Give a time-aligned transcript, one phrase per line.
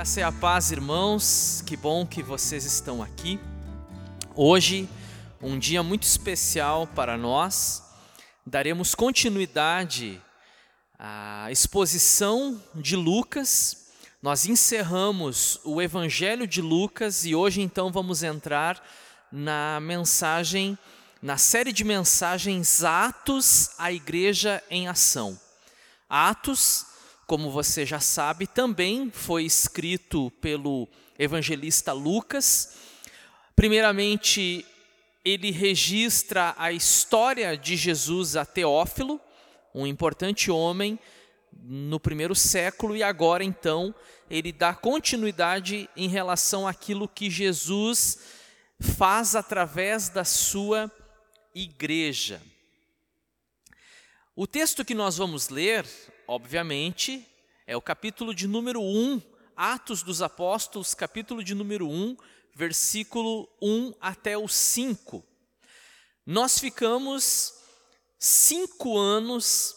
[0.00, 1.62] graça e a paz, irmãos.
[1.66, 3.38] Que bom que vocês estão aqui.
[4.34, 4.88] Hoje,
[5.42, 7.82] um dia muito especial para nós.
[8.46, 10.18] Daremos continuidade
[10.98, 13.88] à exposição de Lucas.
[14.22, 18.82] Nós encerramos o Evangelho de Lucas e hoje então vamos entrar
[19.30, 20.78] na mensagem,
[21.20, 25.38] na série de mensagens Atos à Igreja em Ação.
[26.08, 26.86] Atos
[27.30, 32.74] como você já sabe, também foi escrito pelo evangelista Lucas.
[33.54, 34.66] Primeiramente,
[35.24, 39.20] ele registra a história de Jesus a Teófilo,
[39.72, 40.98] um importante homem
[41.52, 43.94] no primeiro século, e agora então
[44.28, 48.18] ele dá continuidade em relação àquilo que Jesus
[48.80, 50.90] faz através da sua
[51.54, 52.42] igreja.
[54.36, 55.84] O texto que nós vamos ler,
[56.26, 57.26] obviamente,
[57.66, 59.20] é o capítulo de número 1,
[59.56, 62.16] Atos dos Apóstolos, capítulo de número 1,
[62.54, 65.24] versículo 1 até o 5.
[66.24, 67.54] Nós ficamos
[68.20, 69.74] cinco anos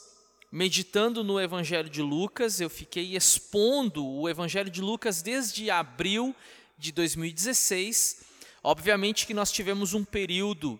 [0.52, 6.34] meditando no Evangelho de Lucas, eu fiquei expondo o Evangelho de Lucas desde abril
[6.78, 8.22] de 2016.
[8.62, 10.80] Obviamente que nós tivemos um período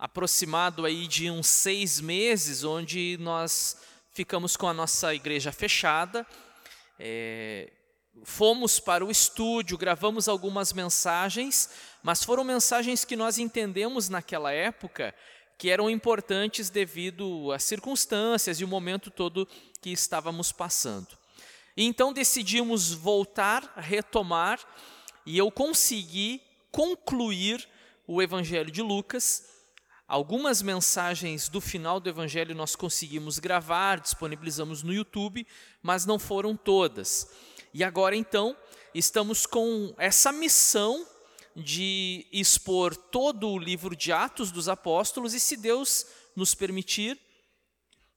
[0.00, 3.76] aproximado aí de uns seis meses, onde nós
[4.14, 6.26] ficamos com a nossa igreja fechada,
[6.98, 7.70] é,
[8.24, 11.68] fomos para o estúdio, gravamos algumas mensagens,
[12.02, 15.14] mas foram mensagens que nós entendemos naquela época
[15.58, 19.46] que eram importantes devido às circunstâncias e o momento todo
[19.82, 21.08] que estávamos passando.
[21.76, 24.58] E então decidimos voltar, retomar,
[25.26, 26.40] e eu consegui
[26.72, 27.68] concluir
[28.06, 29.59] o Evangelho de Lucas
[30.10, 35.46] Algumas mensagens do final do Evangelho nós conseguimos gravar, disponibilizamos no YouTube,
[35.80, 37.30] mas não foram todas.
[37.72, 38.56] E agora então,
[38.92, 41.06] estamos com essa missão
[41.54, 46.04] de expor todo o livro de Atos dos Apóstolos, e se Deus
[46.34, 47.16] nos permitir,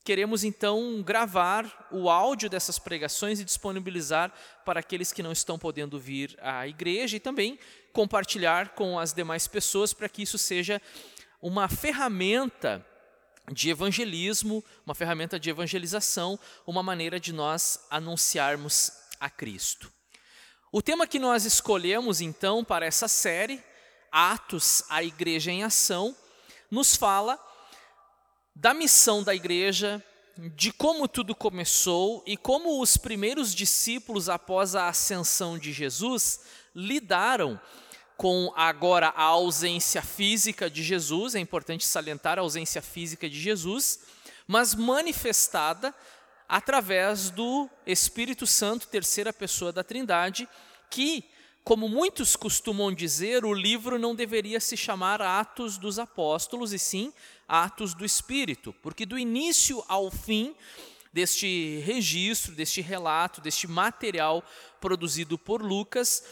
[0.04, 4.34] queremos então gravar o áudio dessas pregações e disponibilizar
[4.66, 7.60] para aqueles que não estão podendo vir à igreja e também
[7.94, 10.81] compartilhar com as demais pessoas para que isso seja
[11.44, 12.84] uma ferramenta
[13.52, 19.92] de evangelismo, uma ferramenta de evangelização, uma maneira de nós anunciarmos a Cristo.
[20.72, 23.62] O tema que nós escolhemos então para essa série,
[24.09, 26.16] Atos, a Igreja em Ação,
[26.72, 27.38] nos fala
[28.56, 30.02] da missão da igreja,
[30.56, 36.40] de como tudo começou e como os primeiros discípulos, após a ascensão de Jesus,
[36.74, 37.60] lidaram
[38.18, 44.00] com agora a ausência física de Jesus, é importante salientar a ausência física de Jesus,
[44.47, 45.94] mas manifestada
[46.47, 50.47] através do Espírito Santo, terceira pessoa da Trindade,
[50.90, 51.24] que,
[51.63, 57.12] como muitos costumam dizer, o livro não deveria se chamar Atos dos Apóstolos, e sim
[57.47, 60.56] Atos do Espírito, porque do início ao fim
[61.12, 64.44] deste registro, deste relato, deste material
[64.81, 66.24] produzido por Lucas,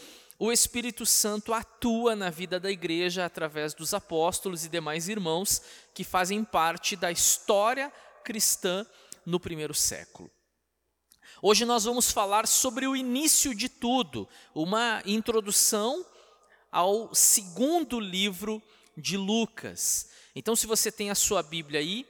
[0.44, 5.62] o Espírito Santo atua na vida da igreja através dos apóstolos e demais irmãos
[5.94, 7.92] que fazem parte da história
[8.24, 8.84] cristã
[9.24, 10.28] no primeiro século.
[11.40, 16.04] Hoje nós vamos falar sobre o início de tudo, uma introdução
[16.72, 18.60] ao segundo livro
[18.96, 20.10] de Lucas.
[20.34, 22.04] Então, se você tem a sua Bíblia aí,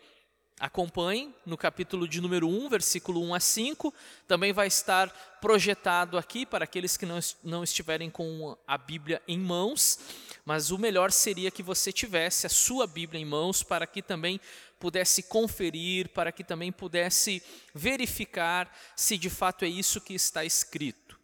[0.63, 3.93] Acompanhe no capítulo de número 1, versículo 1 a 5.
[4.29, 5.09] Também vai estar
[5.41, 9.99] projetado aqui para aqueles que não, não estiverem com a Bíblia em mãos.
[10.45, 14.41] Mas o melhor seria que você tivesse a sua Bíblia em mãos para que também
[14.79, 17.43] pudesse conferir, para que também pudesse
[17.75, 21.19] verificar se de fato é isso que está escrito.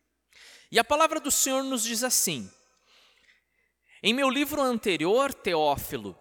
[0.69, 2.51] E a palavra do Senhor nos diz assim:
[4.03, 6.18] Em meu livro anterior, Teófilo,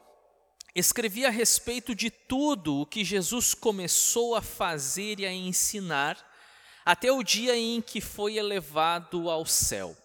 [0.78, 6.24] escrevi a respeito de tudo o que Jesus começou a fazer e a ensinar,
[6.86, 9.98] até o dia em que foi elevado ao céu.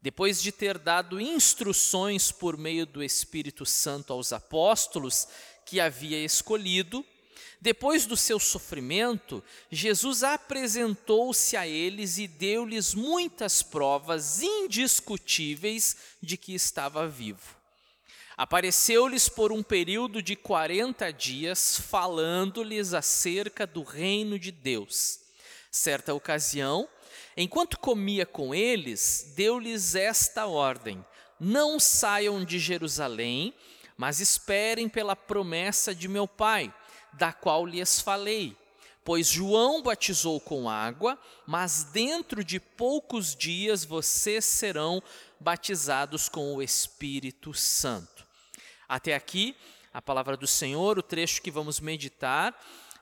[0.00, 5.26] Depois de ter dado instruções por meio do Espírito Santo aos apóstolos
[5.66, 7.04] que havia escolhido,
[7.60, 16.54] depois do seu sofrimento, Jesus apresentou-se a eles e deu-lhes muitas provas indiscutíveis de que
[16.54, 17.57] estava vivo.
[18.38, 25.18] Apareceu-lhes por um período de 40 dias, falando-lhes acerca do reino de Deus.
[25.70, 26.88] Certa ocasião,
[27.36, 31.04] enquanto comia com eles, deu-lhes esta ordem:
[31.38, 33.52] Não saiam de Jerusalém,
[33.96, 36.72] mas esperem pela promessa de meu Pai,
[37.14, 38.56] da qual lhes falei
[39.08, 45.02] Pois João batizou com água, mas dentro de poucos dias vocês serão
[45.40, 48.17] batizados com o Espírito Santo.
[48.88, 49.54] Até aqui,
[49.92, 52.58] a palavra do Senhor, o trecho que vamos meditar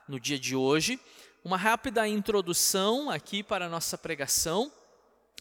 [0.09, 0.99] no dia de hoje.
[1.45, 4.73] Uma rápida introdução aqui para a nossa pregação.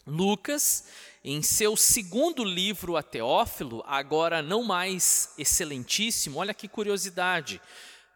[0.06, 0.84] Lucas,
[1.24, 7.60] em seu segundo livro a Teófilo, agora não mais excelentíssimo, olha que curiosidade.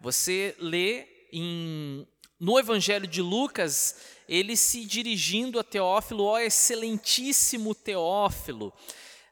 [0.01, 2.07] Você lê em,
[2.39, 3.97] no Evangelho de Lucas,
[4.29, 8.73] ele se dirigindo a Teófilo, ó excelentíssimo Teófilo.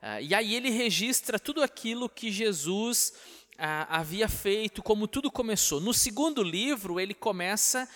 [0.01, 3.13] Ah, e aí ele registra tudo aquilo que Jesus
[3.59, 5.81] ah, havia feito, como tudo começou.
[5.81, 7.89] No segundo livro, ele começa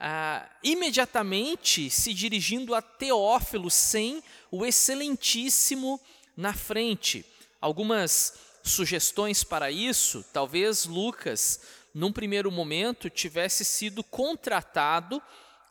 [0.00, 6.00] ah, imediatamente se dirigindo a Teófilo, sem o excelentíssimo
[6.36, 7.24] na frente.
[7.60, 11.60] Algumas sugestões para isso, talvez Lucas,
[11.94, 15.22] num primeiro momento, tivesse sido contratado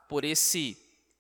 [0.08, 0.78] por esse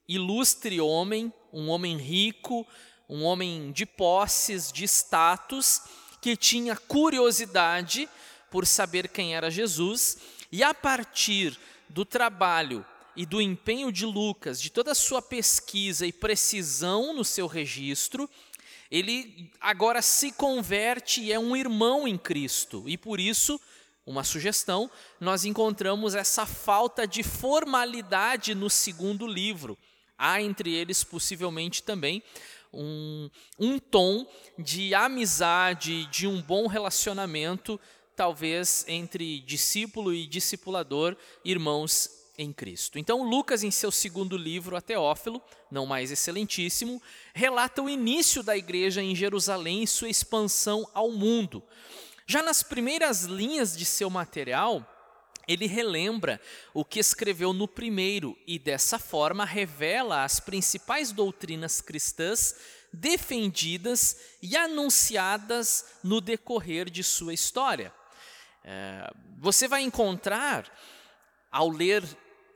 [0.08, 2.66] ilustre homem, um homem rico,
[3.09, 5.81] um homem de posses, de status,
[6.21, 8.09] que tinha curiosidade
[8.50, 10.18] por saber quem era Jesus,
[10.51, 11.57] e a partir
[11.89, 17.24] do trabalho e do empenho de Lucas, de toda a sua pesquisa e precisão no
[17.24, 18.30] seu registro,
[18.89, 22.83] ele agora se converte e é um irmão em Cristo.
[22.88, 23.60] E por isso,
[24.06, 24.89] uma sugestão,
[25.19, 29.77] nós encontramos essa falta de formalidade no segundo livro.
[30.18, 32.24] Há entre eles possivelmente também
[32.74, 33.30] um,
[33.60, 34.25] um tom
[34.58, 37.80] de amizade, de um bom relacionamento,
[38.16, 43.00] talvez entre discípulo e discipulador, irmãos em Cristo.
[43.00, 45.42] Então, Lucas, em seu segundo livro, a Teófilo,
[45.72, 47.02] não mais excelentíssimo,
[47.34, 51.63] relata o início da igreja em Jerusalém e sua expansão ao mundo.
[52.28, 54.86] Já nas primeiras linhas de seu material,
[55.48, 56.42] ele relembra
[56.74, 62.56] o que escreveu no primeiro e, dessa forma, revela as principais doutrinas cristãs
[62.92, 67.94] defendidas e anunciadas no decorrer de sua história.
[68.64, 70.70] É, você vai encontrar,
[71.52, 72.04] ao ler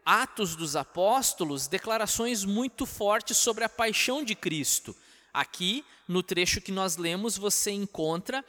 [0.05, 4.95] Atos dos Apóstolos, declarações muito fortes sobre a paixão de Cristo.
[5.33, 8.43] Aqui, no trecho que nós lemos, você encontra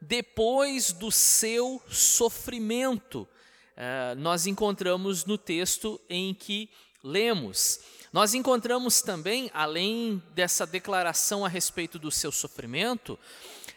[0.00, 3.28] depois do seu sofrimento.
[3.76, 6.70] Uh, nós encontramos no texto em que
[7.02, 7.80] lemos.
[8.12, 13.18] Nós encontramos também, além dessa declaração a respeito do seu sofrimento,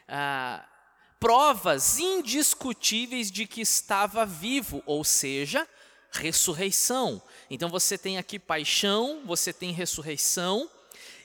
[0.07, 0.63] uh,
[1.19, 5.67] provas indiscutíveis de que estava vivo, ou seja,
[6.11, 7.21] ressurreição.
[7.49, 10.69] Então você tem aqui paixão, você tem ressurreição,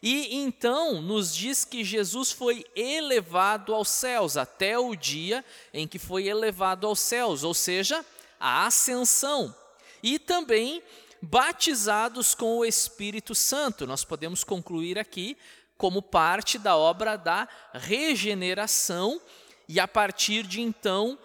[0.02, 5.98] e então nos diz que Jesus foi elevado aos céus, até o dia em que
[5.98, 8.04] foi elevado aos céus, ou seja,
[8.42, 9.54] a ascensão.
[10.02, 10.82] E também
[11.22, 13.86] batizados com o Espírito Santo.
[13.86, 15.36] Nós podemos concluir aqui
[15.78, 19.20] como parte da obra da regeneração,
[19.68, 21.18] e a partir de então,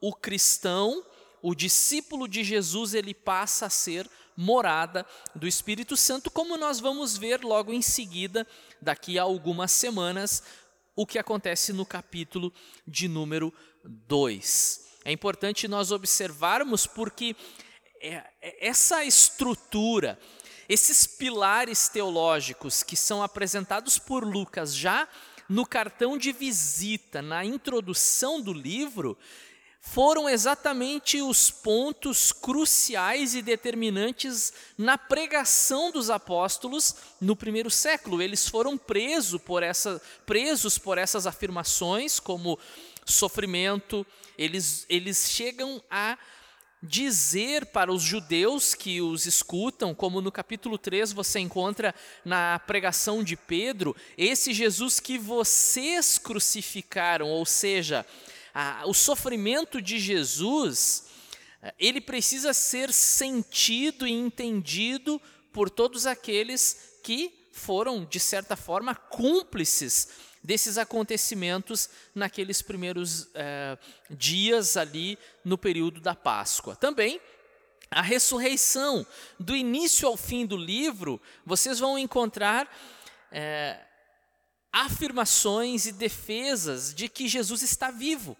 [0.00, 1.04] o cristão
[1.42, 7.16] o discípulo de Jesus ele passa a ser morada do Espírito Santo, como nós vamos
[7.16, 8.46] ver logo em seguida,
[8.80, 10.42] daqui a algumas semanas,
[10.94, 12.52] o que acontece no capítulo
[12.86, 13.52] de número
[13.84, 14.87] 2.
[15.08, 17.34] É importante nós observarmos porque
[17.98, 20.18] é, é, essa estrutura,
[20.68, 25.08] esses pilares teológicos que são apresentados por Lucas já
[25.48, 29.16] no cartão de visita, na introdução do livro,
[29.80, 38.20] foram exatamente os pontos cruciais e determinantes na pregação dos apóstolos no primeiro século.
[38.20, 42.58] Eles foram presos por, essa, presos por essas afirmações, como
[43.06, 44.06] sofrimento,
[44.38, 46.16] eles, eles chegam a
[46.80, 51.92] dizer para os judeus que os escutam, como no capítulo 3 você encontra
[52.24, 58.06] na pregação de Pedro, esse Jesus que vocês crucificaram, ou seja,
[58.86, 61.06] o sofrimento de Jesus,
[61.78, 65.20] ele precisa ser sentido e entendido
[65.52, 73.76] por todos aqueles que foram, de certa forma, cúmplices desses acontecimentos naqueles primeiros eh,
[74.08, 76.74] dias ali no período da Páscoa.
[76.74, 77.20] Também
[77.90, 79.06] a ressurreição,
[79.38, 82.66] do início ao fim do livro, vocês vão encontrar
[83.30, 83.78] eh,
[84.72, 88.34] afirmações e defesas de que Jesus está vivo.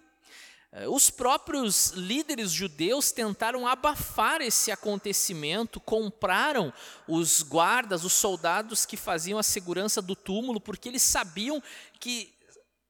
[0.71, 6.71] Eh, os próprios líderes judeus tentaram abafar esse acontecimento, compraram
[7.07, 11.61] os guardas, os soldados que faziam a segurança do túmulo, porque eles sabiam
[11.99, 12.33] que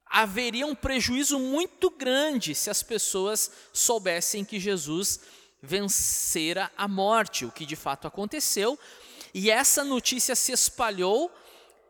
[0.06, 5.20] haveria um prejuízo muito grande se as pessoas soubessem que Jesus
[5.62, 8.78] vencera a morte, o que de fato aconteceu.
[9.34, 11.32] E essa notícia se espalhou,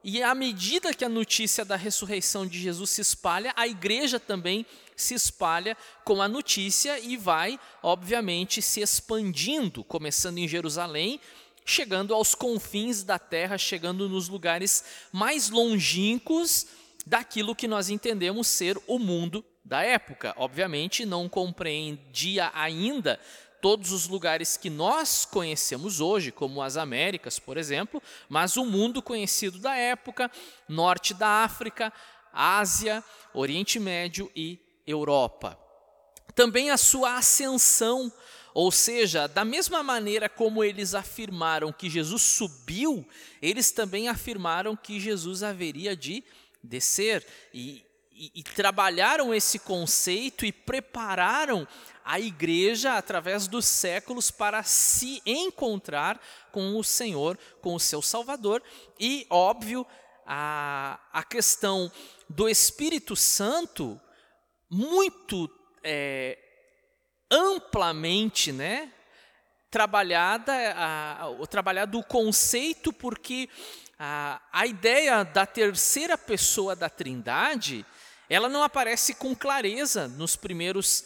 [0.04, 4.66] e à medida que a notícia da ressurreição de Jesus se espalha, a igreja também
[4.96, 11.20] se espalha com a notícia e vai, obviamente, se expandindo, começando em Jerusalém,
[11.66, 16.66] chegando aos confins da terra, chegando nos lugares mais longínquos
[17.06, 20.34] daquilo que nós entendemos ser o mundo da época.
[20.38, 23.20] Obviamente, não compreendia ainda
[23.62, 29.02] todos os lugares que nós conhecemos hoje, como as Américas, por exemplo, mas o mundo
[29.02, 30.32] conhecido da época,
[30.68, 31.92] norte da África,
[32.32, 35.60] Ásia, Oriente Médio e Europa.
[36.34, 38.12] Também a sua ascensão,
[38.54, 43.08] ou seja, da mesma maneira como eles afirmaram que Jesus subiu,
[43.42, 46.24] eles também afirmaram que Jesus haveria de
[46.64, 47.26] descer.
[47.54, 47.84] E,
[48.20, 51.66] e, e trabalharam esse conceito e prepararam
[52.04, 56.20] a igreja através dos séculos para se encontrar
[56.52, 58.62] com o Senhor, com o seu Salvador.
[59.00, 59.88] E, óbvio,
[60.26, 61.90] a, a questão
[62.28, 64.00] do Espírito Santo
[64.70, 65.50] muito
[65.82, 66.38] é,
[67.32, 68.92] amplamente, né?
[69.72, 73.48] Trabalhada, a, trabalhado o conceito, porque
[73.98, 77.86] a, a ideia da terceira pessoa da Trindade,
[78.30, 81.04] ela não aparece com clareza nos primeiros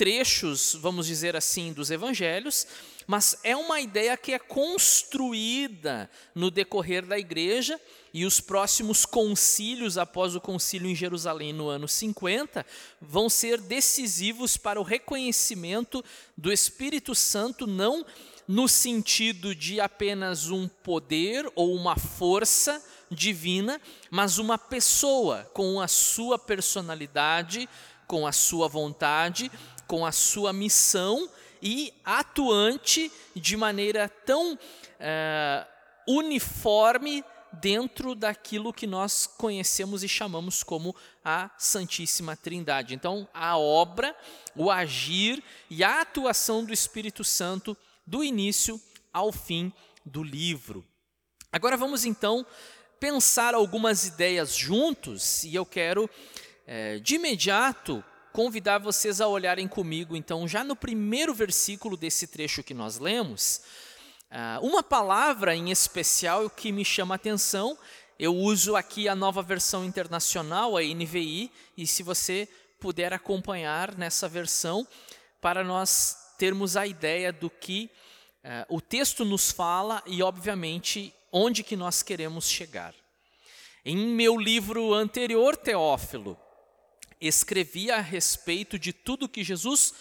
[0.00, 2.66] trechos, vamos dizer assim, dos evangelhos,
[3.06, 7.78] mas é uma ideia que é construída no decorrer da igreja
[8.14, 12.64] e os próximos concílios após o concílio em Jerusalém no ano 50
[12.98, 16.02] vão ser decisivos para o reconhecimento
[16.34, 18.06] do Espírito Santo não
[18.48, 25.88] no sentido de apenas um poder ou uma força divina, mas uma pessoa com a
[25.88, 27.68] sua personalidade,
[28.06, 29.50] com a sua vontade,
[29.86, 31.28] com a sua missão
[31.62, 34.58] e atuante de maneira tão
[34.98, 35.66] é,
[36.06, 42.94] uniforme dentro daquilo que nós conhecemos e chamamos como a Santíssima Trindade.
[42.94, 44.16] Então, a obra,
[44.54, 47.76] o agir e a atuação do Espírito Santo
[48.06, 48.80] do início
[49.12, 49.72] ao fim
[50.04, 50.84] do livro.
[51.52, 52.46] Agora vamos então
[53.00, 56.08] pensar algumas ideias juntos e eu quero
[56.66, 62.62] é, de imediato convidar vocês a olharem comigo, então, já no primeiro versículo desse trecho
[62.62, 63.62] que nós lemos,
[64.30, 67.76] ah, uma palavra em especial que me chama a atenção,
[68.18, 72.46] eu uso aqui a nova versão internacional, a NVI, e se você
[72.78, 74.86] puder acompanhar nessa versão,
[75.40, 77.90] para nós termos a ideia do que
[78.44, 82.94] uh, o texto nos fala e, obviamente, onde que nós queremos chegar.
[83.84, 86.38] Em meu livro anterior, Teófilo,
[87.20, 89.94] escrevi a respeito de tudo que Jesus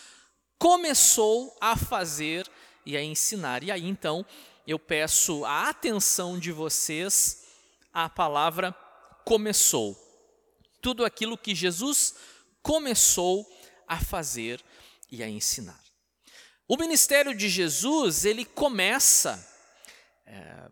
[0.58, 2.50] começou a fazer
[2.86, 3.64] e a ensinar.
[3.64, 4.26] E aí então
[4.68, 7.46] eu peço a atenção de vocês
[7.94, 8.76] à palavra
[9.26, 9.98] começou.
[10.82, 12.16] Tudo aquilo que Jesus
[12.62, 13.48] começou
[13.88, 14.64] a fazer
[15.12, 15.82] e a ensinar.
[16.68, 19.46] O ministério de Jesus, ele começa
[20.26, 20.70] é,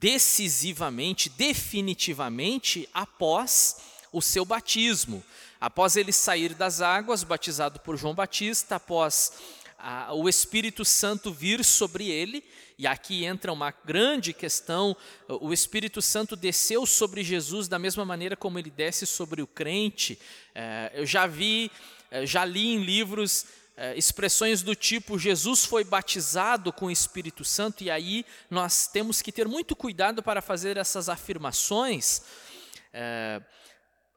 [0.00, 3.76] decisivamente, definitivamente, após
[4.10, 5.22] o seu batismo.
[5.60, 9.32] Após ele sair das águas, batizado por João Batista, após
[9.78, 12.42] a, o Espírito Santo vir sobre ele,
[12.78, 14.96] e aqui entra uma grande questão:
[15.28, 20.18] o Espírito Santo desceu sobre Jesus da mesma maneira como ele desce sobre o crente.
[20.54, 21.70] É, eu já vi,
[22.10, 23.44] é, já li em livros
[23.82, 29.22] é, expressões do tipo Jesus foi batizado com o Espírito Santo, e aí nós temos
[29.22, 32.20] que ter muito cuidado para fazer essas afirmações.
[32.92, 33.40] É,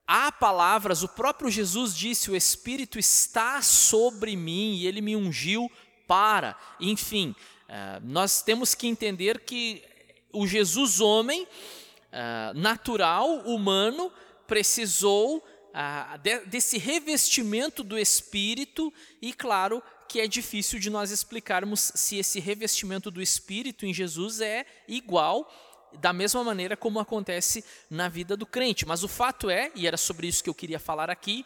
[0.06, 5.72] Há palavras, o próprio Jesus disse: O Espírito está sobre mim e ele me ungiu
[6.06, 6.58] para.
[6.78, 7.34] Enfim,
[7.70, 9.82] eh, nós temos que entender que
[10.34, 11.48] o Jesus homem,
[12.12, 14.12] eh, natural, humano,
[14.46, 15.42] precisou
[15.74, 22.40] ah, desse revestimento do Espírito, e claro que é difícil de nós explicarmos se esse
[22.40, 25.52] revestimento do Espírito em Jesus é igual
[26.00, 28.86] da mesma maneira como acontece na vida do crente.
[28.86, 31.46] Mas o fato é, e era sobre isso que eu queria falar aqui,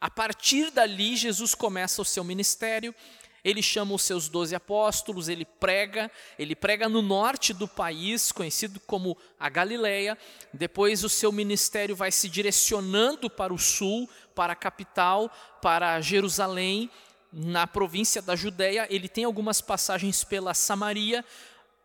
[0.00, 2.94] a partir dali Jesus começa o seu ministério,
[3.44, 8.80] ele chama os seus doze apóstolos, ele prega, ele prega no norte do país, conhecido
[8.80, 10.16] como a Galileia,
[10.52, 16.90] depois o seu ministério vai se direcionando para o sul, para a capital, para Jerusalém,
[17.36, 21.24] na província da Judéia, ele tem algumas passagens pela Samaria,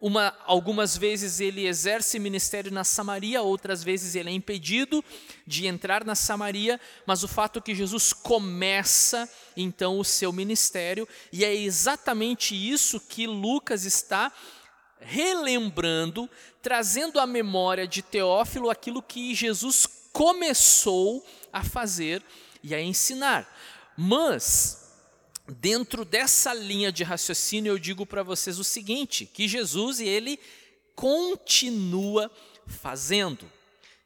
[0.02, 5.04] uma, algumas vezes ele exerce ministério na Samaria, outras vezes ele é impedido
[5.46, 11.08] de entrar na Samaria, mas o fato é que Jesus começa então o seu ministério,
[11.34, 14.32] e é exatamente isso que Lucas está
[15.02, 16.30] relembrando,
[16.62, 22.24] trazendo à memória de Teófilo aquilo que Jesus começou a fazer
[22.64, 23.48] e a ensinar.
[23.98, 24.89] Mas
[25.50, 30.40] dentro dessa linha de raciocínio, eu digo para vocês o seguinte: que Jesus ele
[30.96, 32.32] continua
[32.68, 33.50] fazendo.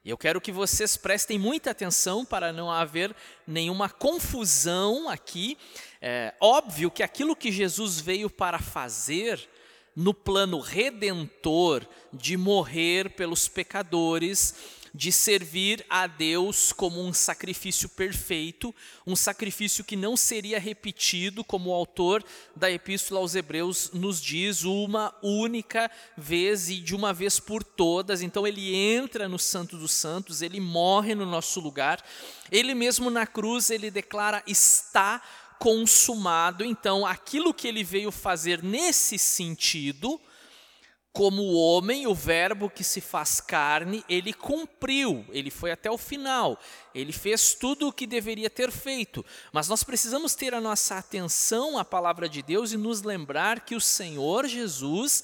[0.05, 3.15] E eu quero que vocês prestem muita atenção para não haver
[3.47, 5.57] nenhuma confusão aqui.
[6.01, 9.49] É óbvio que aquilo que Jesus veio para fazer
[9.95, 14.55] no plano redentor de morrer pelos pecadores,
[14.93, 18.73] de servir a Deus como um sacrifício perfeito,
[19.07, 22.23] um sacrifício que não seria repetido, como o autor
[22.55, 28.21] da Epístola aos Hebreus nos diz, uma única vez e de uma vez por todas.
[28.21, 32.03] Então ele entra no Santo dos Santos, ele morre no nosso lugar.
[32.51, 35.21] Ele mesmo na cruz, ele declara: está
[35.57, 36.63] consumado.
[36.65, 40.19] Então, aquilo que ele veio fazer nesse sentido,
[41.13, 45.97] como o homem, o verbo que se faz carne, ele cumpriu, ele foi até o
[45.97, 46.59] final,
[46.93, 49.23] ele fez tudo o que deveria ter feito.
[49.51, 53.75] Mas nós precisamos ter a nossa atenção à palavra de Deus e nos lembrar que
[53.75, 55.23] o Senhor Jesus,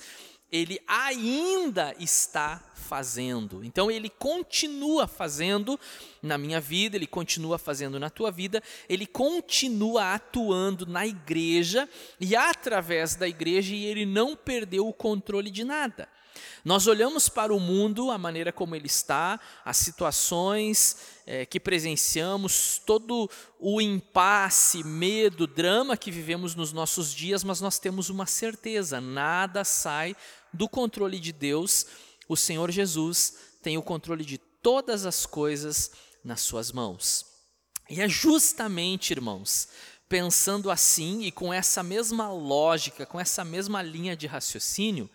[0.52, 3.64] ele ainda está fazendo.
[3.64, 5.80] Então ele continua fazendo
[6.24, 11.88] na minha vida, ele continua fazendo na tua vida, ele continua atuando na igreja
[12.20, 16.10] e através da igreja e ele não perdeu o controle de nada.
[16.64, 22.82] Nós olhamos para o mundo, a maneira como ele está, as situações é, que presenciamos,
[22.86, 29.00] todo o impasse, medo, drama que vivemos nos nossos dias, mas nós temos uma certeza:
[29.00, 30.16] nada sai
[30.54, 31.86] do controle de Deus.
[32.28, 35.92] O Senhor Jesus tem o controle de todas as coisas
[36.24, 37.26] nas suas mãos.
[37.90, 39.68] E é justamente, irmãos,
[40.08, 45.10] pensando assim e com essa mesma lógica, com essa mesma linha de raciocínio,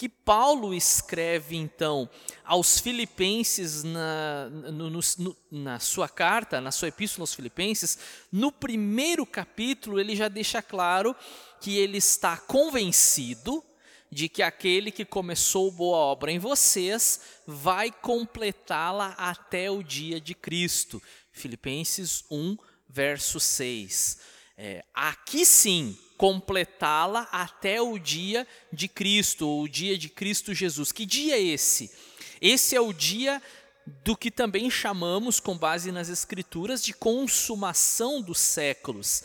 [0.00, 2.08] que Paulo escreve então
[2.42, 7.98] aos Filipenses na, no, no, na sua carta, na sua epístola aos Filipenses,
[8.32, 11.14] no primeiro capítulo ele já deixa claro
[11.60, 13.62] que ele está convencido
[14.10, 20.34] de que aquele que começou boa obra em vocês vai completá-la até o dia de
[20.34, 21.02] Cristo.
[21.30, 22.56] Filipenses 1,
[22.88, 24.18] verso 6.
[24.56, 30.92] É, aqui sim, completá-la até o dia de Cristo, ou o dia de Cristo Jesus.
[30.92, 31.90] Que dia é esse?
[32.42, 33.40] Esse é o dia
[34.04, 39.24] do que também chamamos, com base nas Escrituras, de consumação dos séculos.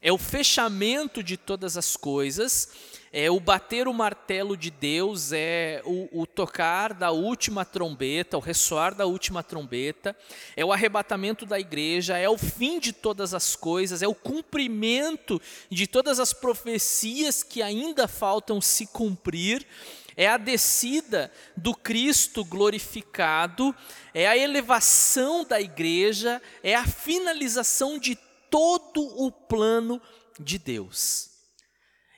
[0.00, 2.68] É o fechamento de todas as coisas
[3.18, 8.40] é o bater o martelo de Deus, é o, o, tocar da última trombeta, o
[8.40, 10.14] ressoar da última trombeta,
[10.54, 15.40] é o arrebatamento da igreja, é o fim de todas as coisas, é o cumprimento
[15.70, 19.66] de todas as profecias que ainda faltam se cumprir,
[20.14, 23.74] é a descida do Cristo glorificado,
[24.12, 28.14] é a elevação da igreja, é a finalização de
[28.50, 30.02] todo o plano
[30.38, 31.35] de Deus.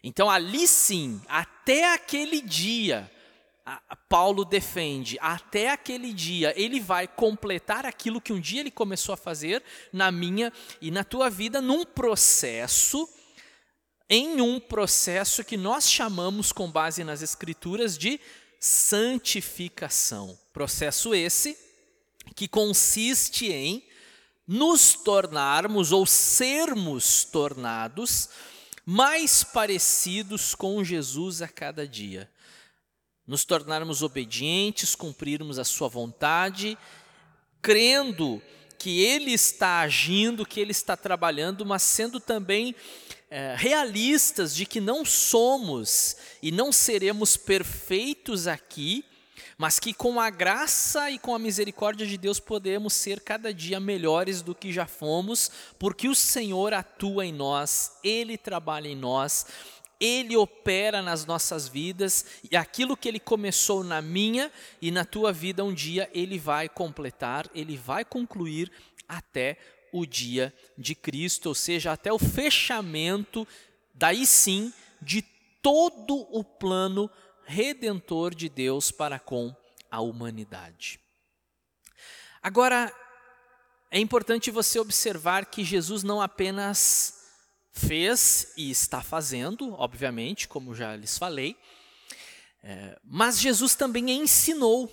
[0.09, 3.11] Então, ali sim, até aquele dia,
[4.09, 9.19] Paulo defende, até aquele dia, ele vai completar aquilo que um dia ele começou a
[9.19, 13.07] fazer na minha e na tua vida, num processo,
[14.09, 18.19] em um processo que nós chamamos, com base nas Escrituras, de
[18.59, 20.39] santificação.
[20.55, 21.55] Processo esse
[22.35, 23.87] que consiste em
[24.47, 28.31] nos tornarmos ou sermos tornados
[28.91, 32.27] mais parecidos com Jesus a cada dia.
[33.27, 36.79] Nos tornarmos obedientes, cumprirmos a Sua vontade,
[37.61, 38.41] crendo
[38.79, 42.75] que Ele está agindo, que Ele está trabalhando, mas sendo também
[43.29, 49.05] é, realistas de que não somos e não seremos perfeitos aqui,
[49.59, 53.81] mas que com a graça e com a misericórdia de Deus podemos ser cada dia
[53.81, 59.47] melhores do que já fomos, porque o Senhor atua em nós, Ele trabalha em nós,
[59.99, 65.33] Ele opera nas nossas vidas e aquilo que Ele começou na minha e na tua
[65.33, 68.71] vida um dia Ele vai completar, Ele vai concluir
[69.09, 69.59] até
[69.93, 73.49] o dia de Cristo, ou seja, até o fechamento,
[73.93, 75.23] daí sim, de
[75.61, 77.11] todo o plano
[77.49, 79.53] redentor de Deus para com
[79.91, 81.01] a humanidade.
[82.43, 82.95] Agora,
[83.91, 87.15] é importante você observar que Jesus não apenas
[87.73, 91.57] fez e está fazendo, obviamente, como já lhes falei,
[92.61, 94.91] É, mas Jesus também ensinou.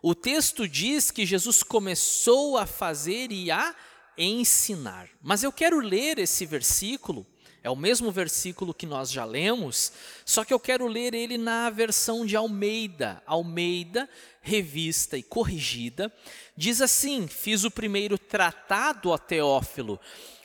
[0.00, 3.74] O texto diz que Jesus começou a fazer e a
[4.16, 5.08] ensinar.
[5.20, 7.26] Mas eu quero ler esse versículo,
[7.66, 9.92] é o mesmo versículo que nós já lemos,
[10.24, 14.08] só que eu quero ler ele na versão de Almeida, Almeida,
[14.40, 16.12] revista e corrigida.
[16.56, 19.98] Diz assim: Fiz o primeiro tratado a Teófilo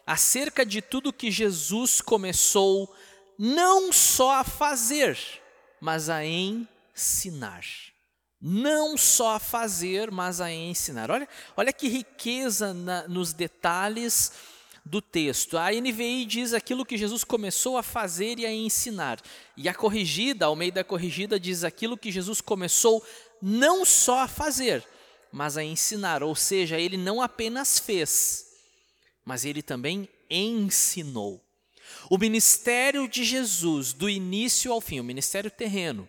[0.03, 2.91] acerca de tudo que Jesus começou
[3.38, 5.15] não só a fazer,
[5.79, 7.63] mas a ensinar
[8.41, 11.12] não só a fazer, mas a ensinar.
[11.12, 14.31] Olha, olha que riqueza na, nos detalhes
[14.85, 15.57] do texto.
[15.57, 19.21] A NVI diz aquilo que Jesus começou a fazer e a ensinar.
[19.55, 23.03] E a corrigida, ao meio da corrigida, diz aquilo que Jesus começou
[23.41, 24.85] não só a fazer,
[25.31, 26.23] mas a ensinar.
[26.23, 28.45] Ou seja, ele não apenas fez,
[29.25, 31.43] mas ele também ensinou.
[32.09, 36.07] O ministério de Jesus, do início ao fim, o ministério terreno,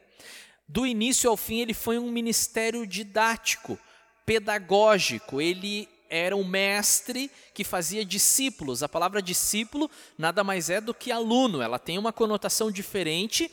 [0.69, 3.79] do início ao fim, ele foi um ministério didático,
[4.25, 5.41] pedagógico.
[5.41, 8.83] Ele era um mestre que fazia discípulos.
[8.83, 11.63] A palavra discípulo nada mais é do que aluno.
[11.63, 13.51] Ela tem uma conotação diferente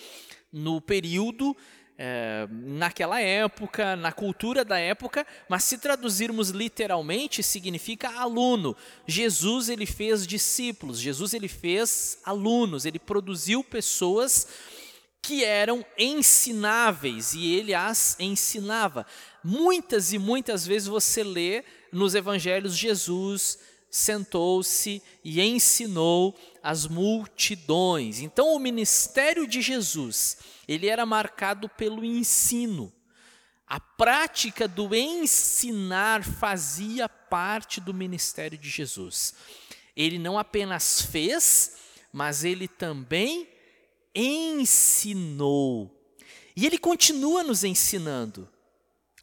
[0.51, 1.55] no período,
[1.97, 8.75] é, naquela época, na cultura da época, mas se traduzirmos literalmente, significa aluno.
[9.07, 14.47] Jesus ele fez discípulos, Jesus ele fez alunos, ele produziu pessoas
[15.21, 19.05] que eram ensináveis e ele as ensinava.
[19.43, 28.19] Muitas e muitas vezes você lê nos evangelhos Jesus sentou-se e ensinou as multidões.
[28.19, 32.93] Então o ministério de Jesus, ele era marcado pelo ensino.
[33.67, 39.33] A prática do ensinar fazia parte do ministério de Jesus.
[39.95, 41.75] Ele não apenas fez,
[42.11, 43.47] mas ele também
[44.15, 45.95] ensinou.
[46.55, 48.49] E ele continua nos ensinando.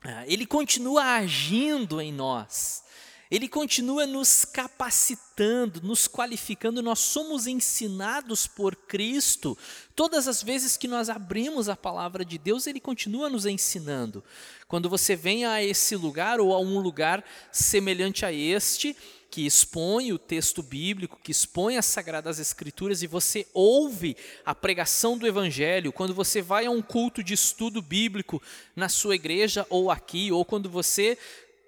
[0.08, 2.84] Ah, ele continua agindo em nós.
[3.28, 6.80] Ele continua nos capacitando, nos qualificando.
[6.80, 9.58] Nós somos ensinados por Cristo.
[9.96, 14.22] Todas as vezes que nós abrimos a palavra de Deus, Ele continua nos ensinando.
[14.68, 18.96] Quando você vem a esse lugar ou a um lugar semelhante a este,
[19.36, 25.18] que expõe o texto bíblico, que expõe as sagradas escrituras e você ouve a pregação
[25.18, 28.40] do evangelho, quando você vai a um culto de estudo bíblico
[28.74, 31.18] na sua igreja ou aqui, ou quando você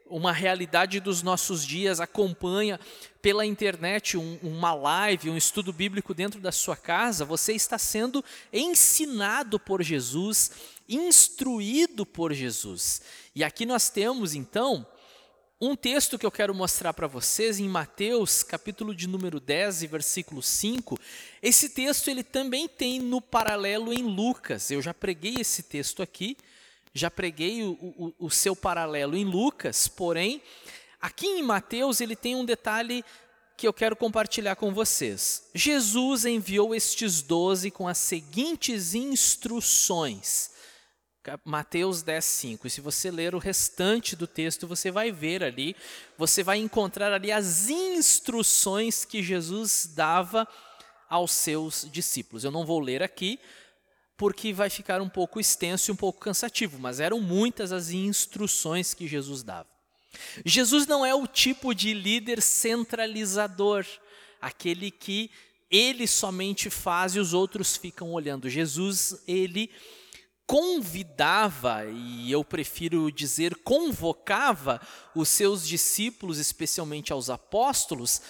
[0.07, 2.81] uma realidade dos nossos dias, acompanha
[3.21, 8.25] pela internet um, uma live, um estudo bíblico dentro da sua casa, você está sendo
[8.51, 10.53] ensinado por Jesus,
[10.89, 13.03] instruído por Jesus.
[13.35, 14.87] E aqui nós temos então
[15.61, 20.41] um texto que eu quero mostrar para vocês em Mateus, capítulo de número 10 versículo
[20.41, 20.97] 5.
[21.43, 24.71] Esse texto ele também tem no paralelo em Lucas.
[24.71, 26.37] Eu já preguei esse texto aqui,
[26.95, 30.41] já preguei o, o, o seu paralelo em Lucas, porém,
[31.01, 33.05] aqui em Mateus ele tem um detalhe
[33.57, 35.49] que eu quero compartilhar com vocês.
[35.53, 40.51] Jesus enviou estes doze com as seguintes instruções.
[41.45, 42.67] Mateus 10, 5.
[42.67, 45.77] E se você ler o restante do texto, você vai ver ali,
[46.17, 50.47] você vai encontrar ali as instruções que Jesus dava
[51.09, 52.45] aos seus discípulos.
[52.45, 53.39] Eu não vou ler aqui,
[54.17, 58.93] porque vai ficar um pouco extenso e um pouco cansativo, mas eram muitas as instruções
[58.93, 59.69] que Jesus dava.
[60.45, 63.87] Jesus não é o tipo de líder centralizador,
[64.41, 65.31] aquele que
[65.71, 68.49] ele somente faz e os outros ficam olhando.
[68.49, 69.71] Jesus, ele
[70.49, 74.81] convidava, e eu prefiro dizer convocava,
[75.15, 78.23] os seus discípulos, especialmente aos apóstolos,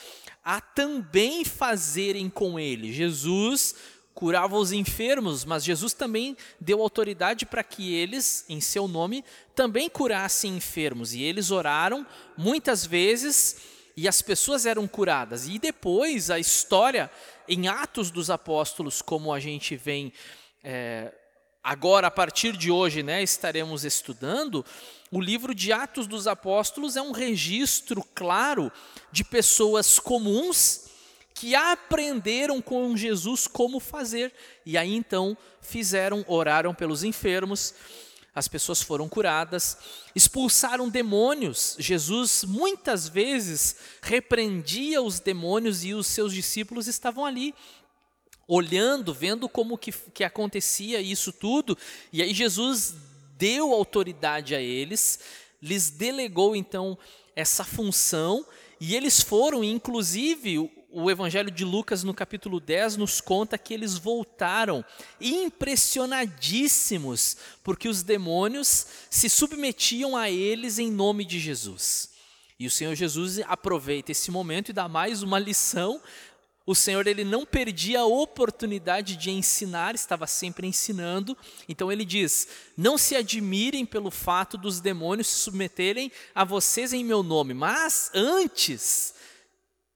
[0.45, 2.93] a também fazerem com ele.
[2.93, 3.77] Jesus
[4.13, 9.89] curava os enfermos, mas Jesus também deu autoridade para que eles, em seu nome, também
[9.89, 11.15] curassem enfermos.
[11.15, 12.05] E eles oraram
[12.37, 13.59] muitas vezes
[13.97, 15.47] e as pessoas eram curadas.
[15.47, 17.09] E depois a história
[17.47, 20.13] em Atos dos Apóstolos, como a gente vem
[20.65, 21.15] é,
[21.63, 24.65] agora, a partir de hoje, né, estaremos estudando,
[25.11, 28.71] o livro de Atos dos Apóstolos é um registro claro
[29.11, 30.89] de pessoas comuns
[31.35, 34.33] que aprenderam com Jesus como fazer.
[34.67, 37.75] E aí então fizeram, oraram pelos enfermos,
[38.35, 39.79] as pessoas foram curadas,
[40.15, 41.77] expulsaram demônios.
[41.79, 47.55] Jesus muitas vezes repreendia os demônios e os seus discípulos estavam ali
[48.49, 51.79] olhando, vendo como que, que acontecia isso tudo,
[52.11, 52.95] e aí Jesus
[53.37, 55.21] deu autoridade a eles,
[55.63, 56.97] lhes delegou então
[57.37, 58.47] essa função,
[58.81, 60.59] e eles foram, inclusive,
[60.91, 64.83] o Evangelho de Lucas, no capítulo 10, nos conta que eles voltaram
[65.21, 72.17] impressionadíssimos, porque os demônios se submetiam a eles em nome de Jesus.
[72.59, 76.01] E o Senhor Jesus aproveita esse momento e dá mais uma lição.
[76.69, 81.35] O Senhor ele não perdia a oportunidade de ensinar, estava sempre ensinando.
[81.67, 87.03] Então ele diz: Não se admirem pelo fato dos demônios se submeterem a vocês em
[87.03, 89.15] meu nome, mas antes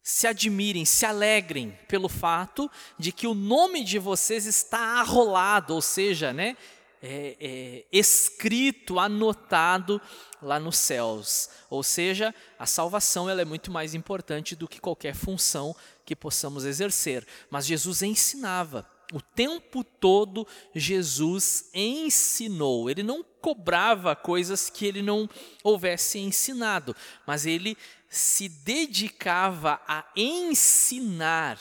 [0.03, 5.83] se admirem, se alegrem pelo fato de que o nome de vocês está arrolado, ou
[5.83, 6.57] seja, né,
[7.03, 10.01] é, é, escrito, anotado
[10.43, 11.49] lá nos céus.
[11.71, 15.75] Ou seja, a salvação ela é muito mais importante do que qualquer função
[16.05, 17.27] que possamos exercer.
[17.51, 18.87] Mas Jesus ensinava.
[19.13, 22.89] O tempo todo Jesus ensinou.
[22.89, 25.29] Ele não cobrava coisas que ele não
[25.63, 27.77] houvesse ensinado, mas ele
[28.09, 31.59] se dedicava a ensinar.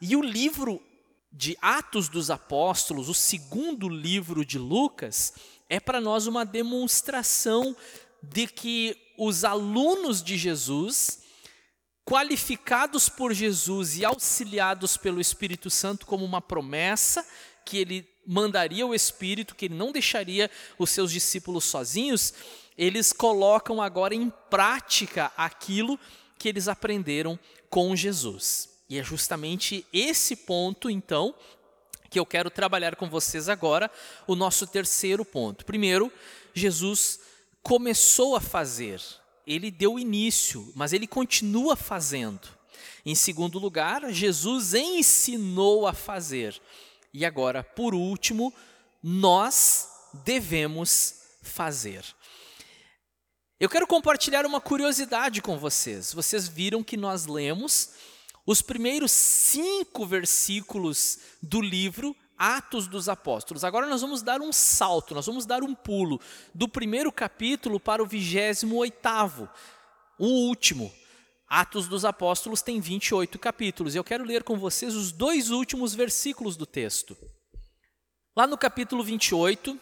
[0.00, 0.80] E o livro
[1.32, 5.34] de Atos dos Apóstolos, o segundo livro de Lucas,
[5.68, 7.76] é para nós uma demonstração
[8.22, 11.22] de que os alunos de Jesus,
[12.04, 17.26] qualificados por Jesus e auxiliados pelo Espírito Santo como uma promessa,
[17.64, 22.34] que ele mandaria o Espírito, que ele não deixaria os seus discípulos sozinhos,
[22.76, 25.98] eles colocam agora em prática aquilo
[26.38, 27.38] que eles aprenderam
[27.70, 28.68] com Jesus.
[28.88, 31.34] E é justamente esse ponto, então,
[32.08, 33.90] que eu quero trabalhar com vocês agora,
[34.26, 35.64] o nosso terceiro ponto.
[35.64, 36.12] Primeiro,
[36.54, 37.20] Jesus
[37.66, 39.02] começou a fazer,
[39.44, 42.48] ele deu início, mas ele continua fazendo.
[43.04, 46.62] Em segundo lugar, Jesus ensinou a fazer.
[47.12, 48.54] E agora, por último,
[49.02, 49.88] nós
[50.24, 52.04] devemos fazer.
[53.58, 56.14] Eu quero compartilhar uma curiosidade com vocês.
[56.14, 57.94] Vocês viram que nós lemos
[58.46, 63.64] os primeiros cinco versículos do livro Atos dos Apóstolos.
[63.64, 66.20] Agora nós vamos dar um salto, nós vamos dar um pulo
[66.54, 69.48] do primeiro capítulo para o vigésimo oitavo,
[70.18, 70.92] o último.
[71.48, 73.94] Atos dos Apóstolos tem 28 capítulos.
[73.94, 77.16] E eu quero ler com vocês os dois últimos versículos do texto.
[78.36, 79.78] Lá no capítulo 28,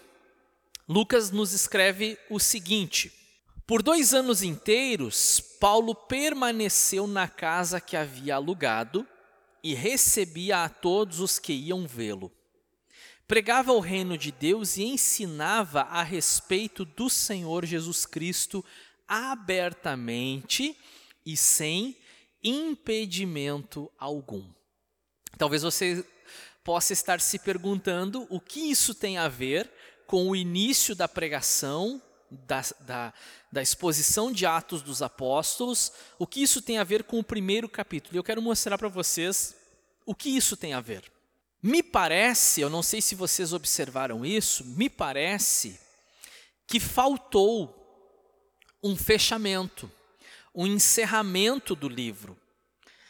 [0.89, 3.11] Lucas nos escreve o seguinte:
[3.67, 9.07] por dois anos inteiros, Paulo permaneceu na casa que havia alugado
[9.63, 12.31] e recebia a todos os que iam vê-lo.
[13.27, 18.65] Pregava o reino de Deus e ensinava a respeito do Senhor Jesus Cristo
[19.09, 20.77] abertamente
[21.25, 21.97] e sem
[22.43, 24.45] impedimento algum.
[25.39, 26.05] Talvez você
[26.63, 29.71] possa estar se perguntando o que isso tem a ver
[30.07, 33.15] com o início da pregação, da, da,
[33.51, 37.69] da exposição de Atos dos Apóstolos, o que isso tem a ver com o primeiro
[37.69, 38.15] capítulo.
[38.15, 39.55] E eu quero mostrar para vocês
[40.05, 41.14] o que isso tem a ver.
[41.67, 45.81] Me parece, eu não sei se vocês observaram isso, me parece
[46.67, 47.75] que faltou
[48.83, 49.91] um fechamento,
[50.55, 52.39] um encerramento do livro.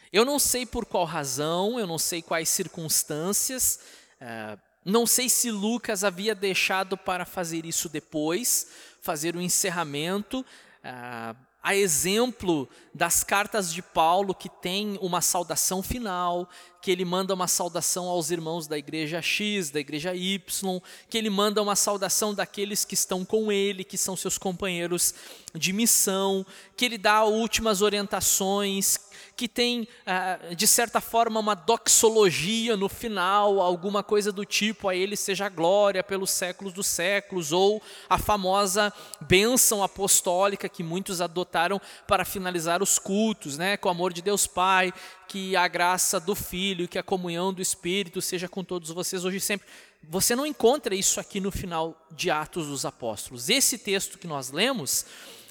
[0.09, 3.77] Eu não sei por qual razão, eu não sei quais circunstâncias,
[4.21, 8.69] é, não sei se Lucas havia deixado para fazer isso depois,
[9.01, 10.45] fazer o um encerramento,
[10.81, 16.47] ah, a exemplo das cartas de Paulo, que tem uma saudação final,
[16.85, 21.31] que ele manda uma saudação aos irmãos da igreja X, da igreja Y, que ele
[21.31, 25.15] manda uma saudação daqueles que estão com ele, que são seus companheiros
[25.55, 26.45] de missão,
[26.77, 28.99] que ele dá últimas orientações,
[29.35, 34.95] que tem, ah, de certa forma, uma doxologia no final, alguma coisa do tipo, a
[34.95, 41.81] ele seja glória pelos séculos dos séculos, ou a famosa bênção apostólica que muitos adotaram
[42.07, 44.93] para finalizar os cultos, né, com o amor de Deus Pai,
[45.27, 49.37] que a graça do Filho, que a comunhão do Espírito seja com todos vocês hoje
[49.37, 49.67] e sempre.
[50.03, 53.49] Você não encontra isso aqui no final de Atos dos Apóstolos.
[53.49, 55.05] Esse texto que nós lemos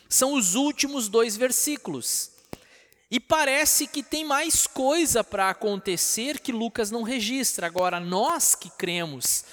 [0.09, 2.31] são os últimos dois versículos.
[3.11, 7.67] E parece que tem mais coisa para acontecer que Lucas não registra.
[7.67, 9.45] Agora, nós que cremos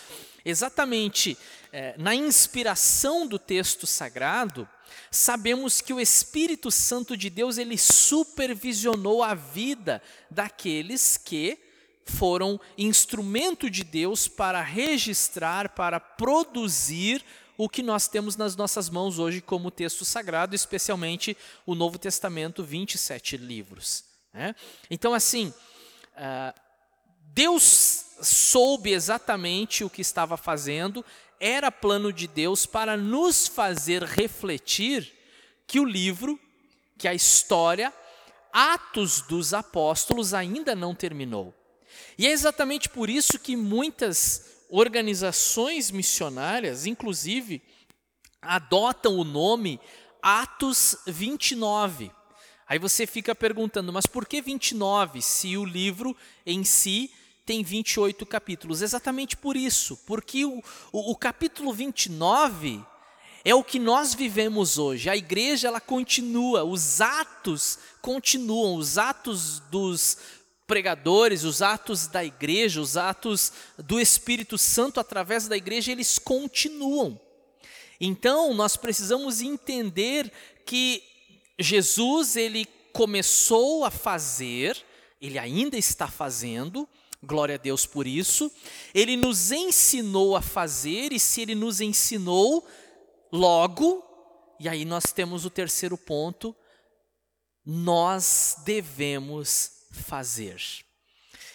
[0.43, 1.37] exatamente
[1.71, 4.67] é, na inspiração do texto sagrado,
[5.09, 11.57] sabemos que o Espírito Santo de Deus ele supervisionou a vida daqueles que
[12.05, 17.23] foram instrumento de Deus para registrar, para produzir
[17.57, 22.63] o que nós temos nas nossas mãos hoje como texto sagrado, especialmente o Novo Testamento,
[22.63, 24.03] 27 livros.
[24.33, 24.55] Né?
[24.89, 25.53] Então, assim,
[26.13, 26.59] uh,
[27.33, 31.05] Deus soube exatamente o que estava fazendo,
[31.41, 35.11] era plano de Deus para nos fazer refletir
[35.65, 36.39] que o livro,
[36.99, 37.91] que a história,
[38.53, 41.51] Atos dos Apóstolos ainda não terminou.
[42.15, 47.63] E é exatamente por isso que muitas organizações missionárias, inclusive,
[48.39, 49.79] adotam o nome
[50.21, 52.11] Atos 29.
[52.67, 57.11] Aí você fica perguntando, mas por que 29 se o livro em si
[57.45, 58.81] tem 28 capítulos?
[58.81, 62.83] Exatamente por isso, porque o, o, o capítulo 29
[63.43, 65.09] é o que nós vivemos hoje.
[65.09, 70.17] A igreja ela continua, os atos continuam, os atos dos
[70.67, 77.19] pregadores, os atos da igreja, os atos do Espírito Santo através da igreja, eles continuam.
[77.99, 80.31] Então, nós precisamos entender
[80.65, 81.03] que
[81.59, 84.77] Jesus, ele começou a fazer,
[85.21, 86.87] ele ainda está fazendo,
[87.23, 88.51] glória a Deus por isso.
[88.93, 92.67] Ele nos ensinou a fazer, e se ele nos ensinou,
[93.31, 94.03] logo,
[94.59, 96.55] e aí nós temos o terceiro ponto,
[97.65, 100.61] nós devemos fazer.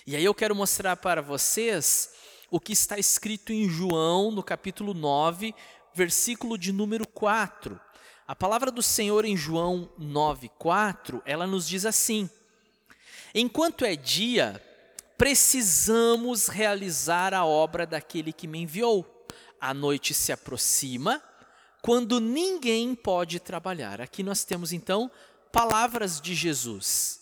[0.07, 2.11] E aí eu quero mostrar para vocês
[2.51, 5.55] o que está escrito em João, no capítulo 9,
[5.95, 7.81] versículo de número 4.
[8.27, 12.29] A palavra do Senhor em João 9:4, ela nos diz assim:
[13.35, 14.63] Enquanto é dia,
[15.17, 19.27] precisamos realizar a obra daquele que me enviou.
[19.61, 21.23] A noite se aproxima,
[21.83, 24.01] quando ninguém pode trabalhar.
[24.01, 25.11] Aqui nós temos então
[25.51, 27.21] palavras de Jesus.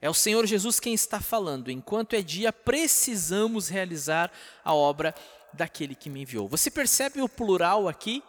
[0.00, 1.70] É o Senhor Jesus quem está falando.
[1.70, 4.30] Enquanto é dia, precisamos realizar
[4.64, 5.14] a obra
[5.52, 6.48] daquele que me enviou.
[6.48, 8.22] Você percebe o plural aqui?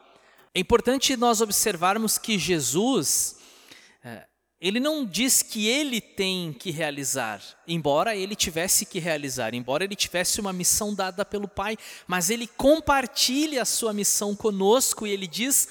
[0.53, 3.37] É importante nós observarmos que Jesus,
[4.61, 9.95] ele não diz que ele tem que realizar, embora ele tivesse que realizar, embora ele
[9.95, 15.25] tivesse uma missão dada pelo Pai, mas ele compartilha a sua missão conosco e ele
[15.25, 15.67] diz: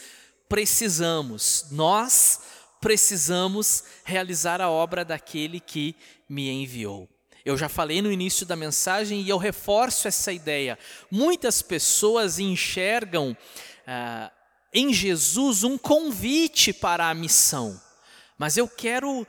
[0.49, 2.41] precisamos, nós
[2.81, 5.95] precisamos realizar a obra daquele que
[6.29, 7.09] me enviou.
[7.45, 10.79] Eu já falei no início da mensagem e eu reforço essa ideia.
[11.11, 13.37] Muitas pessoas enxergam
[13.87, 14.31] ah,
[14.75, 17.81] em Jesus um convite para a missão,
[18.41, 19.27] mas eu quero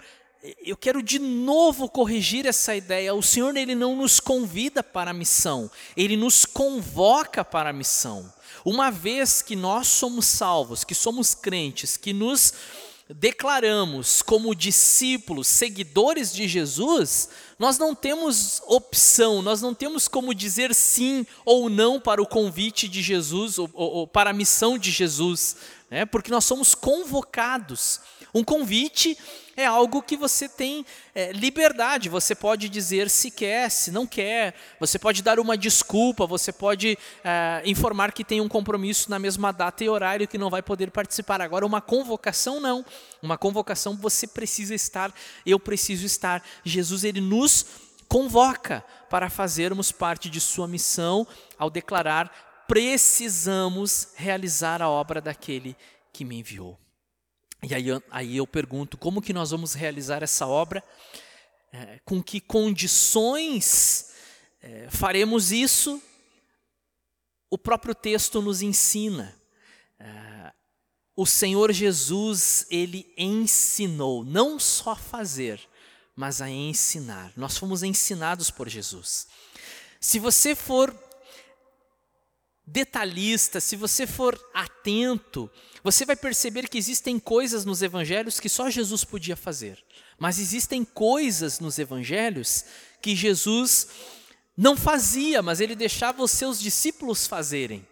[0.63, 3.13] eu quero de novo corrigir essa ideia.
[3.13, 8.33] O Senhor ele não nos convida para a missão, ele nos convoca para a missão.
[8.63, 12.53] Uma vez que nós somos salvos, que somos crentes, que nos
[13.09, 17.27] declaramos como discípulos, seguidores de Jesus,
[17.59, 22.87] nós não temos opção, nós não temos como dizer sim ou não para o convite
[22.87, 25.57] de Jesus, ou, ou, ou para a missão de Jesus,
[25.89, 26.05] né?
[26.05, 27.99] porque nós somos convocados.
[28.33, 29.17] Um convite
[29.57, 34.55] é algo que você tem é, liberdade, você pode dizer se quer, se não quer,
[34.79, 39.51] você pode dar uma desculpa, você pode é, informar que tem um compromisso na mesma
[39.51, 41.41] data e horário que não vai poder participar.
[41.41, 42.85] Agora, uma convocação não.
[43.21, 45.13] Uma convocação você precisa estar,
[45.45, 46.43] eu preciso estar.
[46.63, 47.65] Jesus, ele nos
[48.07, 52.31] convoca para fazermos parte de sua missão ao declarar
[52.71, 55.75] precisamos realizar a obra daquele
[56.13, 56.79] que me enviou.
[57.63, 60.83] E aí, aí eu pergunto, como que nós vamos realizar essa obra?
[61.71, 64.11] É, com que condições
[64.61, 66.01] é, faremos isso?
[67.49, 69.35] O próprio texto nos ensina.
[69.99, 70.51] É,
[71.15, 75.61] o Senhor Jesus, ele ensinou, não só a fazer,
[76.15, 77.31] mas a ensinar.
[77.37, 79.27] Nós fomos ensinados por Jesus.
[79.99, 80.91] Se você for
[82.65, 85.49] detalhista, se você for atento,
[85.83, 89.83] você vai perceber que existem coisas nos evangelhos que só Jesus podia fazer.
[90.17, 92.65] Mas existem coisas nos evangelhos
[93.01, 93.87] que Jesus
[94.55, 97.85] não fazia, mas ele deixava os seus discípulos fazerem.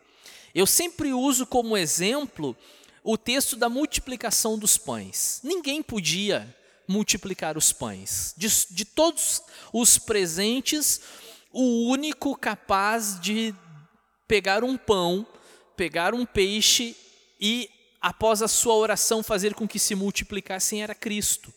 [0.53, 2.55] Eu sempre uso como exemplo
[3.03, 5.39] o texto da multiplicação dos pães.
[5.43, 6.55] Ninguém podia
[6.87, 8.33] multiplicar os pães.
[8.37, 11.01] De, de todos os presentes,
[11.51, 13.53] o único capaz de
[14.29, 15.25] pegar um pão,
[15.75, 16.95] pegar um peixe
[17.41, 17.67] e,
[17.99, 21.51] após a sua oração, fazer com que se multiplicassem era Cristo.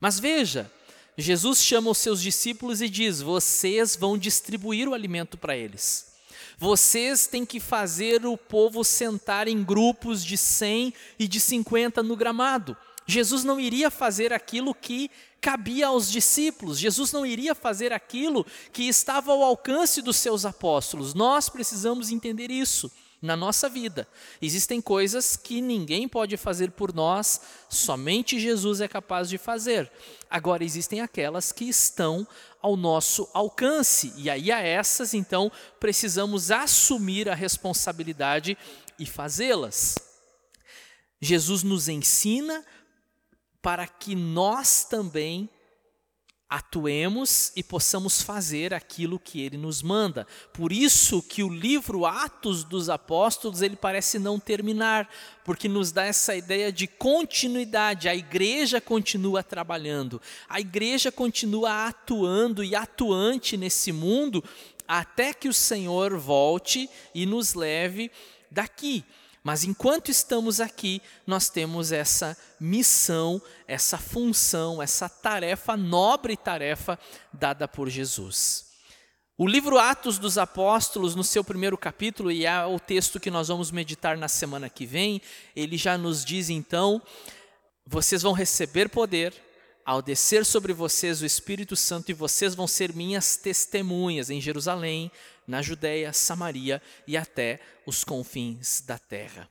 [0.00, 0.70] Mas veja,
[1.18, 6.14] Jesus chama os seus discípulos e diz: Vocês vão distribuir o alimento para eles.
[6.56, 12.14] Vocês têm que fazer o povo sentar em grupos de 100 e de 50 no
[12.14, 12.76] gramado.
[13.06, 16.78] Jesus não iria fazer aquilo que cabia aos discípulos.
[16.78, 21.12] Jesus não iria fazer aquilo que estava ao alcance dos seus apóstolos.
[21.12, 22.90] Nós precisamos entender isso
[23.24, 24.06] na nossa vida.
[24.40, 27.40] Existem coisas que ninguém pode fazer por nós,
[27.70, 29.90] somente Jesus é capaz de fazer.
[30.28, 32.26] Agora, existem aquelas que estão
[32.60, 35.50] ao nosso alcance, e aí a essas, então,
[35.80, 38.58] precisamos assumir a responsabilidade
[38.98, 39.94] e fazê-las.
[41.20, 42.64] Jesus nos ensina
[43.64, 45.48] para que nós também
[46.50, 50.26] atuemos e possamos fazer aquilo que ele nos manda.
[50.52, 55.08] Por isso que o livro Atos dos Apóstolos, ele parece não terminar,
[55.46, 58.06] porque nos dá essa ideia de continuidade.
[58.06, 64.44] A igreja continua trabalhando, a igreja continua atuando e atuante nesse mundo
[64.86, 68.10] até que o Senhor volte e nos leve
[68.50, 69.02] daqui.
[69.44, 76.98] Mas enquanto estamos aqui, nós temos essa missão, essa função, essa tarefa, nobre tarefa
[77.30, 78.72] dada por Jesus.
[79.36, 83.48] O livro Atos dos Apóstolos, no seu primeiro capítulo, e é o texto que nós
[83.48, 85.20] vamos meditar na semana que vem,
[85.54, 87.02] ele já nos diz então:
[87.86, 89.34] vocês vão receber poder
[89.84, 95.10] ao descer sobre vocês o Espírito Santo, e vocês vão ser minhas testemunhas em Jerusalém,
[95.46, 99.48] na Judéia, Samaria e até os confins da terra.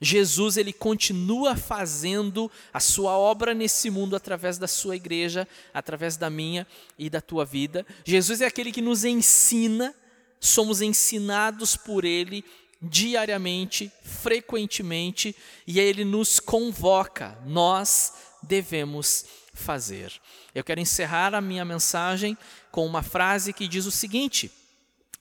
[0.00, 6.28] Jesus ele continua fazendo a sua obra nesse mundo através da sua igreja, através da
[6.28, 6.66] minha
[6.98, 7.86] e da tua vida.
[8.04, 9.94] Jesus é aquele que nos ensina,
[10.40, 12.44] somos ensinados por ele
[12.82, 17.38] diariamente, frequentemente, e ele nos convoca.
[17.46, 18.12] Nós
[18.42, 19.24] devemos
[19.54, 20.12] fazer.
[20.52, 22.36] Eu quero encerrar a minha mensagem
[22.72, 24.50] com uma frase que diz o seguinte: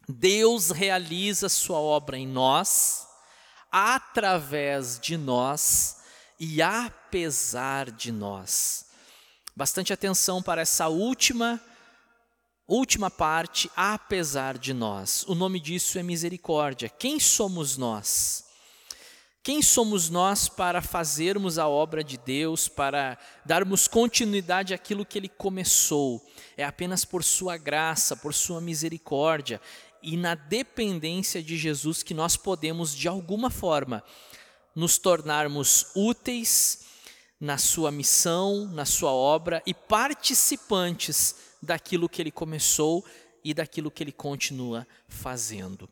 [0.07, 3.07] Deus realiza sua obra em nós,
[3.71, 5.97] através de nós
[6.39, 8.87] e apesar de nós.
[9.55, 11.61] Bastante atenção para essa última
[12.67, 15.25] última parte, apesar de nós.
[15.27, 16.87] O nome disso é misericórdia.
[16.87, 18.45] Quem somos nós?
[19.43, 25.27] Quem somos nós para fazermos a obra de Deus, para darmos continuidade àquilo que Ele
[25.27, 26.25] começou?
[26.55, 29.59] É apenas por Sua graça, por Sua misericórdia
[30.01, 34.03] e na dependência de Jesus que nós podemos, de alguma forma,
[34.75, 36.85] nos tornarmos úteis
[37.39, 43.05] na Sua missão, na Sua obra e participantes daquilo que Ele começou
[43.43, 45.89] e daquilo que Ele continua fazendo.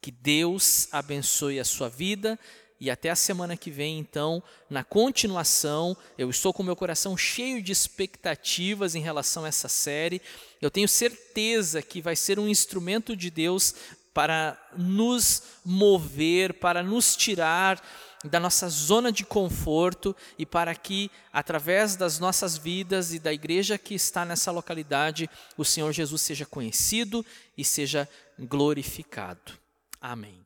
[0.00, 2.38] Que Deus abençoe a sua vida
[2.80, 7.62] e até a semana que vem, então, na continuação, eu estou com meu coração cheio
[7.62, 10.20] de expectativas em relação a essa série.
[10.60, 13.74] Eu tenho certeza que vai ser um instrumento de Deus
[14.12, 17.82] para nos mover, para nos tirar
[18.24, 23.78] da nossa zona de conforto e para que, através das nossas vidas e da igreja
[23.78, 27.24] que está nessa localidade, o Senhor Jesus seja conhecido
[27.56, 28.08] e seja
[28.38, 29.52] glorificado.
[30.00, 30.44] Amém.